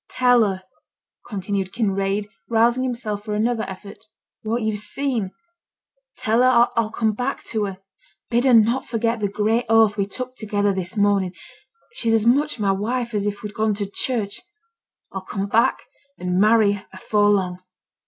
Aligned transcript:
'Tell 0.09 0.43
her,' 0.43 0.63
continued 1.27 1.71
Kinraid, 1.71 2.27
rousing 2.49 2.81
himself 2.81 3.23
for 3.23 3.35
another 3.35 3.65
effort, 3.69 3.99
'what 4.41 4.63
yo've 4.63 4.79
seen. 4.79 5.29
Tell 6.17 6.41
her 6.41 6.69
I'll 6.75 6.89
come 6.89 7.11
back 7.13 7.43
to 7.43 7.65
her. 7.65 7.77
Bid 8.31 8.45
her 8.45 8.53
not 8.55 8.83
forget 8.87 9.19
the 9.19 9.27
great 9.27 9.67
oath 9.69 9.97
we 9.97 10.07
took 10.07 10.35
together 10.35 10.73
this 10.73 10.97
morning; 10.97 11.35
she's 11.93 12.15
as 12.15 12.25
much 12.25 12.57
my 12.57 12.71
wife 12.71 13.13
as 13.13 13.27
if 13.27 13.43
we'd 13.43 13.53
gone 13.53 13.75
to 13.75 13.85
church; 13.85 14.41
I'll 15.11 15.21
come 15.21 15.45
back 15.45 15.83
and 16.17 16.39
marry 16.39 16.71
her 16.71 16.87
afore 16.91 17.29
long.' 17.29 17.59